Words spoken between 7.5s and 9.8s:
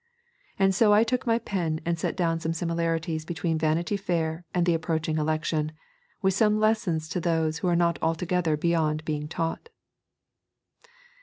who are not altogether beyond being taught.